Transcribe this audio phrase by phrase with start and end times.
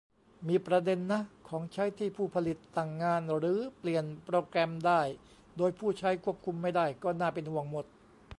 [0.47, 5.01] มีประเด็นนะ ของใช้ที่ผู้ผลิตสั่งงานหรือเปลี่ยนโปรแกรมได้
[5.57, 7.85] โดยผู้ใช้ควบคุมไม่ได้ ก็น่าเป็นห่วงหมด